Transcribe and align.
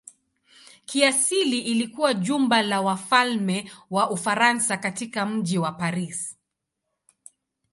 Kiasili 0.85 1.59
ilikuwa 1.59 2.13
jumba 2.13 2.61
la 2.61 2.81
wafalme 2.81 3.71
wa 3.89 4.09
Ufaransa 4.09 4.77
katika 4.77 5.25
mji 5.25 5.57
wa 5.57 5.71
Paris. 5.71 6.37